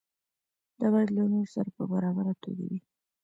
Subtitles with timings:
[0.79, 2.79] دا باید له نورو سره په برابره توګه وي.